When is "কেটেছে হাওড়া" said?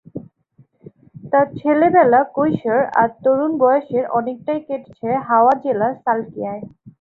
4.67-5.55